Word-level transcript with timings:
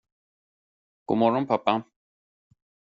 God 1.13 1.21
morgon, 1.25 1.47
pappa. 1.55 1.79